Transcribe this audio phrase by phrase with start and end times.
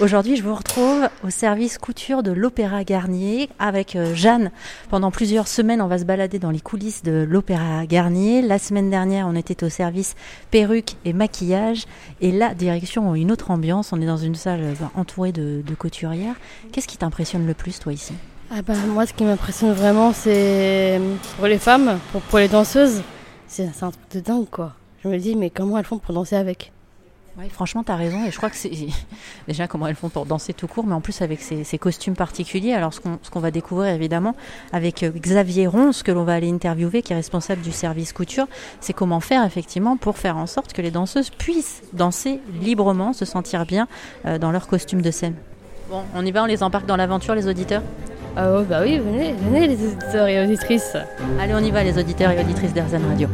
[0.00, 4.50] Aujourd'hui, je vous retrouve au service couture de l'Opéra Garnier avec euh, Jeanne.
[4.90, 8.42] Pendant plusieurs semaines, on va se balader dans les coulisses de l'Opéra Garnier.
[8.42, 10.16] La semaine dernière, on était au service
[10.50, 11.84] perruque et maquillage.
[12.20, 13.92] Et là, direction une autre ambiance.
[13.92, 16.34] On est dans une salle euh, entourée de, de couturières.
[16.72, 18.14] Qu'est-ce qui t'impressionne le plus, toi, ici?
[18.50, 21.00] Ah bah, Moi, ce qui m'impressionne vraiment, c'est
[21.36, 23.02] pour les femmes, pour, pour les danseuses.
[23.46, 24.72] C'est un truc de dingue, quoi.
[25.04, 26.72] Je me dis, mais comment elles font pour danser avec?
[27.36, 28.24] Oui, franchement, tu as raison.
[28.24, 28.70] Et je crois que c'est
[29.48, 32.72] déjà comment elles font pour danser tout court, mais en plus avec ces, costumes particuliers.
[32.72, 34.36] Alors, ce qu'on va découvrir évidemment
[34.72, 38.46] avec euh, Xavier Ronce, que l'on va aller interviewer, qui est responsable du service couture,
[38.80, 43.24] c'est comment faire effectivement pour faire en sorte que les danseuses puissent danser librement, se
[43.24, 43.88] sentir bien
[44.26, 45.34] euh, dans leur costume de scène.
[45.90, 47.82] Bon, on y va, on les embarque dans l'aventure, les auditeurs?
[48.36, 50.96] Ah, bah oui, venez, venez les auditeurs et auditrices.
[51.40, 53.28] Allez, on y va, les auditeurs et auditrices d'Airzen Radio.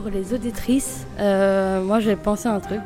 [0.00, 2.80] Pour les auditrices, euh, moi j'ai pensé à un truc.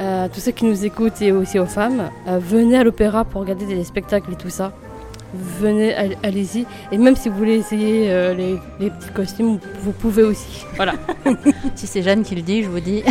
[0.00, 3.42] Euh, tous ceux qui nous écoutent et aussi aux femmes, euh, venez à l'opéra pour
[3.42, 4.72] regarder des spectacles et tout ça.
[5.32, 6.66] Venez, allez-y.
[6.90, 8.58] Et même si vous voulez essayer les,
[8.90, 10.64] petits costumes, vous pouvez aussi.
[10.74, 10.94] Voilà.
[11.76, 13.04] si c'est Jeanne qui le dit, je vous dis.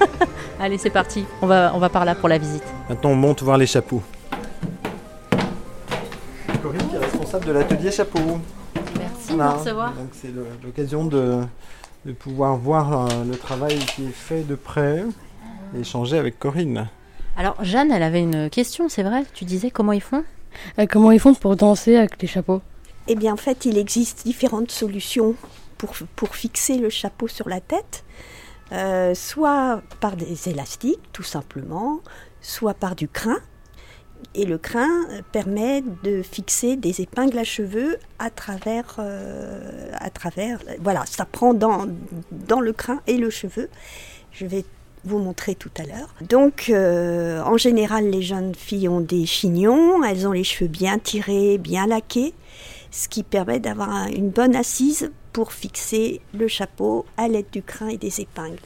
[0.60, 1.26] allez, c'est parti.
[1.40, 2.64] On va, on va par là pour la visite.
[2.88, 4.02] Maintenant, on monte voir les chapeaux.
[6.60, 8.40] Corinne qui est responsable de l'atelier chapeau.
[8.98, 9.92] Merci de me recevoir.
[9.92, 10.32] Donc c'est
[10.64, 11.44] l'occasion de
[12.08, 15.04] de pouvoir voir euh, le travail qui est fait de près
[15.76, 16.88] et échanger avec Corinne.
[17.36, 20.24] Alors Jeanne, elle avait une question, c'est vrai Tu disais comment ils font?
[20.78, 22.62] Euh, Comment ils font pour danser avec les chapeaux?
[23.08, 25.34] Eh bien en fait, il existe différentes solutions
[25.76, 28.04] pour, pour fixer le chapeau sur la tête.
[28.72, 32.00] Euh, soit par des élastiques, tout simplement,
[32.40, 33.36] soit par du crin,
[34.34, 34.88] et le crin
[35.32, 41.54] permet de fixer des épingles à cheveux à travers, euh, à travers voilà, ça prend
[41.54, 43.68] dans, le crin et le cheveu.
[44.32, 44.64] Je vais
[45.04, 46.14] vous montrer tout à l'heure.
[46.28, 50.98] Donc, euh, en général, les jeunes filles ont des chignons, elles ont les cheveux bien
[50.98, 52.34] tirés, bien laqués,
[52.90, 57.88] ce qui permet d'avoir une bonne assise pour fixer le chapeau à l'aide du crin
[57.88, 58.58] et des épingles.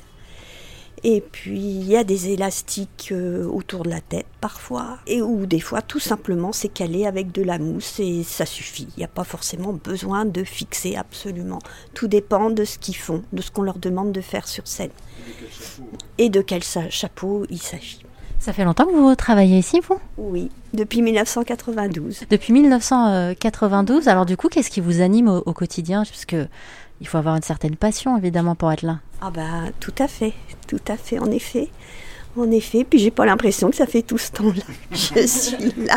[1.05, 5.47] Et puis il y a des élastiques euh, autour de la tête parfois, et ou
[5.47, 8.87] des fois tout simplement c'est calé avec de la mousse et ça suffit.
[8.97, 11.59] Il n'y a pas forcément besoin de fixer absolument.
[11.95, 14.91] Tout dépend de ce qu'ils font, de ce qu'on leur demande de faire sur scène.
[16.19, 18.03] Et de quel chapeau il s'agit.
[18.39, 20.01] Ça fait longtemps que vous travaillez ici, vous?
[20.19, 22.25] Oui, depuis 1992.
[22.29, 26.03] Depuis 1992, alors du coup, qu'est-ce qui vous anime au, au quotidien?
[26.03, 26.49] Parce que
[27.03, 29.01] il faut avoir une certaine passion, évidemment, pour être là.
[29.21, 30.33] Ah bah, tout à fait,
[30.69, 31.69] tout à fait, en effet.
[32.37, 34.63] En effet, puis j'ai pas l'impression que ça fait tout ce temps-là.
[34.93, 35.97] Je suis là.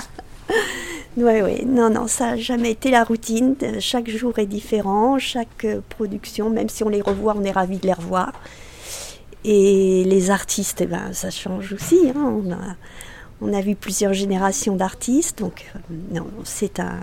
[1.15, 3.55] Oui, oui, non, non, ça n'a jamais été la routine.
[3.79, 7.77] Chaque jour est différent, chaque euh, production, même si on les revoit, on est ravis
[7.77, 8.33] de les revoir.
[9.43, 11.99] Et les artistes, eh ben, ça change aussi.
[12.09, 12.41] Hein.
[12.43, 12.75] On, a,
[13.41, 15.79] on a vu plusieurs générations d'artistes, donc euh,
[16.11, 16.99] non, c'est un,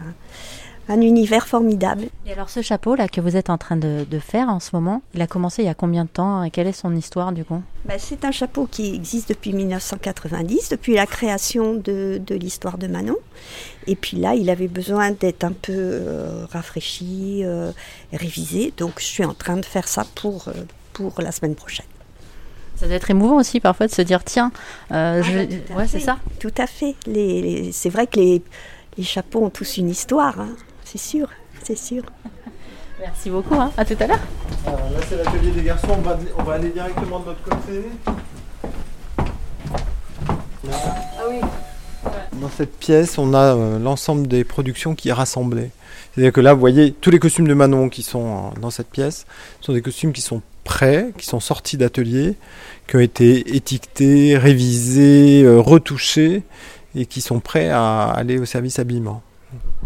[0.88, 2.06] un univers formidable.
[2.26, 5.02] Et alors ce chapeau là que vous êtes en train de, faire en ce moment,
[5.14, 7.44] il a commencé il y a combien de temps et quelle est son histoire du
[7.44, 7.62] coup?
[7.84, 13.16] Ben, C'est un chapeau qui existe depuis 1990, depuis la création de, l'histoire de Manon.
[13.86, 17.72] Et puis là, il avait besoin d'être un peu euh, rafraîchi, euh,
[18.12, 18.72] révisé.
[18.76, 20.52] Donc je suis en train de faire ça pour, euh,
[20.92, 21.86] pour la semaine prochaine.
[22.76, 24.50] Ça doit être émouvant aussi parfois de se dire tiens,
[24.90, 25.32] ah, je...
[25.32, 26.18] Ben, ouais, c'est ça.
[26.40, 26.96] Tout à fait.
[27.06, 28.42] Les, c'est vrai que les,
[28.98, 30.40] les chapeaux ont tous une histoire.
[30.40, 30.56] Hein
[30.92, 31.26] c'est sûr,
[31.62, 32.02] c'est sûr.
[33.00, 33.72] Merci beaucoup, hein.
[33.78, 34.20] à tout à l'heure.
[34.66, 34.72] là
[35.08, 35.88] c'est l'atelier des garçons,
[36.36, 37.84] on va, aller directement de notre côté.
[40.70, 41.40] Ah oui.
[42.34, 45.70] Dans cette pièce, on a euh, l'ensemble des productions qui est rassemblé.
[46.12, 49.24] C'est-à-dire que là, vous voyez, tous les costumes de Manon qui sont dans cette pièce
[49.62, 52.36] sont des costumes qui sont prêts, qui sont sortis d'atelier,
[52.86, 56.42] qui ont été étiquetés, révisés, euh, retouchés
[56.94, 59.22] et qui sont prêts à aller au service habillement.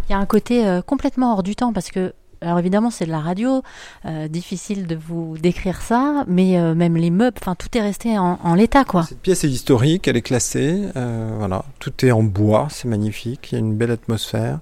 [0.09, 3.07] Il y a un côté euh, complètement hors du temps parce que alors évidemment, c'est
[3.07, 3.63] de la radio,
[4.05, 8.19] euh, difficile de vous décrire ça, mais euh, même les meubles, enfin tout est resté
[8.19, 9.05] en, l'état quoi.
[9.05, 13.55] Cette pièce est historique, elle est classée, voilà, tout est en bois, c'est magnifique, il
[13.55, 14.61] y a une belle atmosphère.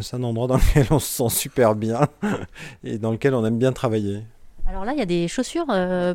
[0.00, 2.08] c'est un endroit dans lequel on se sent super bien
[2.84, 4.22] et dans lequel on aime bien travailler.
[4.66, 5.66] Alors là, il y a des chaussures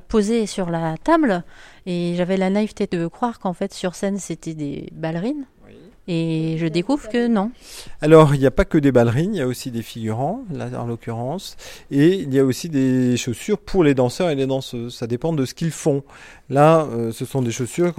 [0.07, 1.43] posées sur la table
[1.85, 5.45] et j'avais la naïveté de croire qu'en fait sur scène c'était des ballerines.
[6.07, 7.51] Et je découvre que non.
[8.01, 10.69] Alors, il n'y a pas que des ballerines, il y a aussi des figurants, là
[10.79, 11.57] en l'occurrence,
[11.91, 14.95] et il y a aussi des chaussures pour les danseurs et les danseuses.
[14.95, 16.03] Ça dépend de ce qu'ils font.
[16.49, 17.93] Là, euh, ce sont des chaussures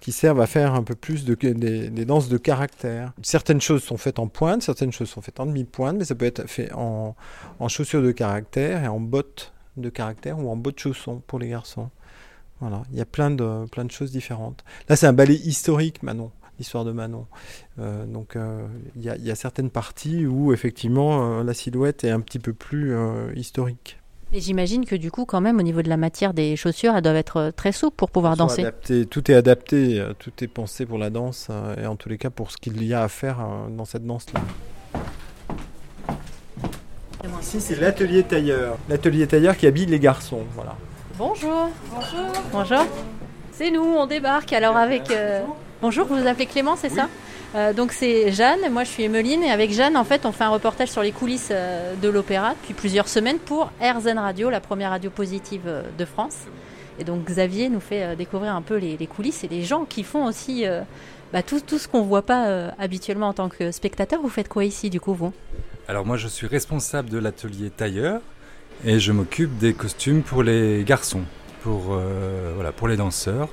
[0.00, 3.12] qui servent à faire un peu plus de, des, danses de caractère.
[3.22, 6.26] Certaines choses sont faites en pointe, certaines choses sont faites en demi-pointe, mais ça peut
[6.26, 7.14] être fait en,
[7.60, 11.48] en chaussures de caractère et en bottes de caractère ou en bottes chaussons pour les
[11.48, 11.90] garçons.
[12.60, 14.64] Voilà, il y a plein de, plein de choses différentes.
[14.88, 17.26] Là, c'est un ballet historique, Manon, l'histoire de Manon.
[17.78, 18.66] Euh, donc, euh,
[18.96, 22.38] il y, a, y, a certaines parties où, effectivement, euh, la silhouette est un petit
[22.38, 22.94] peu plus
[23.36, 23.98] historique.
[24.32, 27.02] Et j'imagine que du coup, quand même, au niveau de la matière des chaussures, elles
[27.02, 28.60] doivent être très souples pour pouvoir danser.
[28.60, 31.48] adaptées, tout est adapté, tout est pensé pour la danse,
[31.80, 33.38] et en tous les cas pour ce qu'il y a à faire
[33.70, 34.40] dans cette danse-là.
[37.40, 38.76] Ici, c'est l'atelier tailleur.
[38.90, 40.76] L'atelier tailleur qui habille les garçons, voilà.
[41.16, 41.70] Bonjour.
[41.90, 42.32] Bonjour.
[42.52, 42.86] Bonjour.
[43.52, 45.10] C'est nous, on débarque alors avec.
[45.10, 45.40] euh,
[45.80, 47.08] Bonjour, vous vous appelez Clément, c'est ça
[47.54, 50.44] Euh, donc c'est Jeanne, moi je suis Emeline et avec Jeanne en fait on fait
[50.44, 54.60] un reportage sur les coulisses euh, de l'opéra depuis plusieurs semaines pour RZN Radio, la
[54.60, 56.36] première radio positive euh, de France.
[56.98, 60.02] Et donc Xavier nous fait découvrir un peu les, les coulisses et les gens qui
[60.02, 60.66] font aussi
[61.32, 64.20] bah, tout, tout ce qu'on voit pas habituellement en tant que spectateur.
[64.20, 65.32] Vous faites quoi ici du coup vous?
[65.86, 68.20] Alors moi je suis responsable de l'atelier tailleur
[68.84, 71.22] et je m'occupe des costumes pour les garçons,
[71.62, 71.96] pour,
[72.56, 73.48] voilà, pour les danseurs,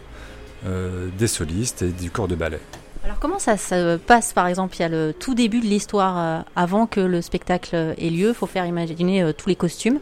[0.66, 2.60] des solistes et du corps de ballet.
[3.04, 4.76] Alors comment ça se passe par exemple?
[4.78, 8.10] Il y a le tout début de l'histoire euh, avant que le spectacle euh, ait
[8.10, 8.30] lieu.
[8.30, 10.00] Il faut faire imaginer euh, tous les costumes.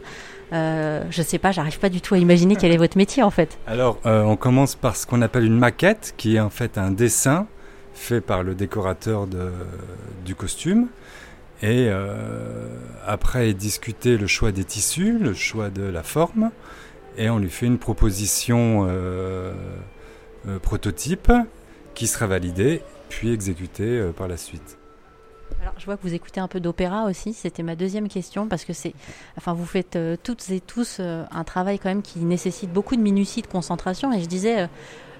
[0.54, 3.30] Euh, je sais pas, j'arrive pas du tout à imaginer quel est votre métier en
[3.30, 3.58] fait.
[3.66, 6.90] Alors euh, on commence par ce qu'on appelle une maquette qui est en fait un
[6.90, 7.46] dessin
[7.92, 9.50] fait par le décorateur de,
[10.24, 10.86] du costume.
[11.62, 12.68] Et euh,
[13.06, 16.50] après est discuté le choix des tissus, le choix de la forme,
[17.16, 19.52] et on lui fait une proposition euh, euh,
[20.62, 21.32] prototype
[21.94, 24.78] qui sera validée puis exécutée euh, par la suite.
[25.62, 27.32] Alors je vois que vous écoutez un peu d'opéra aussi.
[27.32, 28.92] C'était ma deuxième question parce que c'est,
[29.38, 32.96] enfin vous faites euh, toutes et tous euh, un travail quand même qui nécessite beaucoup
[32.96, 34.12] de minutie, de concentration.
[34.12, 34.66] Et je disais euh,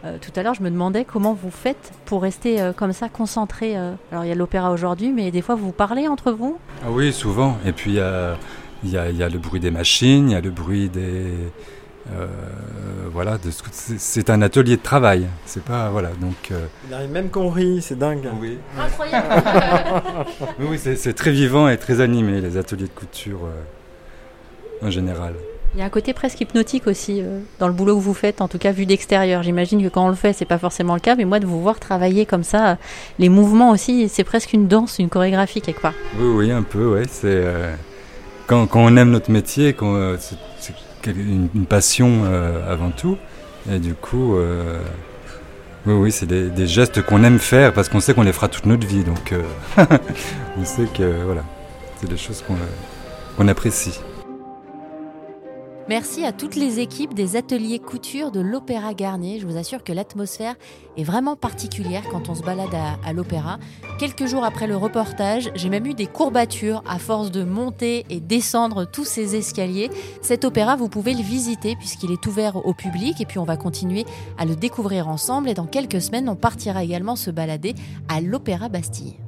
[0.05, 3.09] euh, tout à l'heure, je me demandais comment vous faites pour rester euh, comme ça
[3.09, 3.79] concentré.
[3.79, 3.94] euh.
[4.11, 6.59] Alors il y a l'opéra aujourd'hui, mais des fois vous parlez entre vous?
[6.85, 7.56] Ah oui, souvent.
[7.65, 10.50] Et puis y y il y a le bruit des machines, il y a le
[10.50, 11.32] bruit des...
[12.12, 12.27] euh,
[13.12, 13.39] voilà,
[13.73, 15.27] c'est- un atelier de travail.
[15.47, 15.89] C'est pas...
[15.91, 16.35] Voilà, donc...
[16.51, 18.29] euh, Il arrive même qu'on rit, c'est dingue.
[18.41, 19.27] oui, Incroyable.
[20.61, 25.35] oui, oui, c'est très vivant et très animé, les ateliers de couture euh, en général.
[25.77, 28.41] Il y a un côté presque hypnotique aussi euh, dans le boulot que vous faites,
[28.41, 29.43] en tout cas vu d'extérieur.
[29.43, 31.61] J'imagine que quand on le fait, c'est pas forcément le cas, mais moi de vous
[31.61, 32.79] voir travailler comme ça,
[33.19, 35.95] les mouvements aussi, c'est presque une danse, une chorégraphie quelque part.
[36.19, 37.03] Oui, oui, un peu, ouais.
[37.11, 37.75] C'est euh,
[38.47, 40.17] quand, quand on aime notre métier, quand euh,
[41.06, 43.17] une, passion euh, avant tout,
[43.71, 44.81] et du coup, euh,
[45.87, 48.67] oui, oui, c'est des, gestes qu'on aime faire parce qu'on sait qu'on les fera toute
[48.67, 49.43] notre vie, donc euh,
[50.59, 51.45] on sait que voilà,
[52.01, 52.43] c'est des choses
[53.37, 54.01] qu'on apprécie.
[55.86, 59.38] Merci à toutes les équipes des ateliers couture de l'Opéra Garnier.
[59.38, 60.54] Je vous assure que l'atmosphère
[60.96, 63.58] est vraiment particulière quand on se balade à, l'opéra.
[63.98, 68.20] Quelques jours après le reportage, j'ai même eu des courbatures à force de monter et
[68.20, 69.90] descendre tous ces escaliers.
[70.22, 73.58] Cet opéra, vous pouvez le visiter puisqu'il est ouvert au public et puis on va
[73.58, 74.06] continuer
[74.38, 75.50] à le découvrir ensemble.
[75.50, 77.75] Et dans quelques semaines, on partira également se balader
[78.08, 79.19] à l'Opéra Bastille.